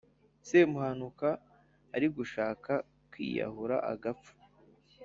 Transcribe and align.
Semuhanuka 0.47 1.29
arigushaka 1.95 2.73
kwiyahura 3.11 3.75
agapfa 3.93 4.33